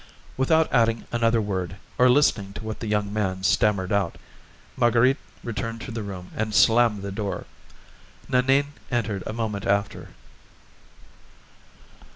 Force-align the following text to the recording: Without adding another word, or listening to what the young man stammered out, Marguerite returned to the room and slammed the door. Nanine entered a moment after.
Without 0.35 0.67
adding 0.73 1.05
another 1.11 1.39
word, 1.39 1.75
or 1.99 2.09
listening 2.09 2.53
to 2.53 2.63
what 2.63 2.79
the 2.79 2.87
young 2.87 3.13
man 3.13 3.43
stammered 3.43 3.91
out, 3.91 4.17
Marguerite 4.75 5.19
returned 5.43 5.79
to 5.81 5.91
the 5.91 6.01
room 6.01 6.31
and 6.35 6.55
slammed 6.55 7.03
the 7.03 7.11
door. 7.11 7.45
Nanine 8.27 8.73
entered 8.89 9.21
a 9.27 9.33
moment 9.33 9.67
after. 9.67 10.09